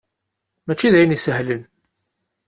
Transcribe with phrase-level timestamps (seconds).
[0.65, 1.63] Mačči d ayen isehlen.